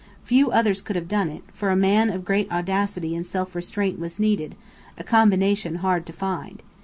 Few 0.23 0.49
others 0.49 0.81
could 0.81 0.95
have 0.95 1.07
done 1.07 1.29
it, 1.29 1.43
for 1.53 1.69
a 1.69 1.75
man 1.75 2.09
of 2.09 2.25
great 2.25 2.51
audacity 2.51 3.15
and 3.15 3.23
self 3.23 3.53
restraint 3.53 3.99
was 3.99 4.19
needed: 4.19 4.55
a 4.97 5.03
combination 5.03 5.75
hard 5.75 6.07
to 6.07 6.11
find. 6.13 6.63